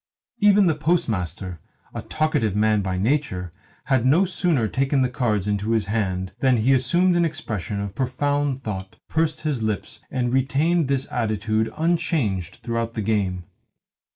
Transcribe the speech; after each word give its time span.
Even 0.39 0.65
the 0.65 0.73
Postmaster 0.73 1.59
a 1.93 2.01
talkative 2.01 2.55
man 2.55 2.81
by 2.81 2.97
nature 2.97 3.53
had 3.83 4.03
no 4.03 4.25
sooner 4.25 4.67
taken 4.67 5.03
the 5.03 5.09
cards 5.09 5.47
into 5.47 5.69
his 5.73 5.85
hands 5.85 6.31
than 6.39 6.57
he 6.57 6.73
assumed 6.73 7.15
an 7.15 7.23
expression 7.23 7.79
of 7.79 7.93
profound 7.93 8.63
thought, 8.63 8.95
pursed 9.07 9.41
his 9.41 9.61
lips, 9.61 10.01
and 10.09 10.33
retained 10.33 10.87
this 10.87 11.07
attitude 11.11 11.71
unchanged 11.77 12.61
throughout 12.63 12.95
the 12.95 13.03
game. 13.03 13.43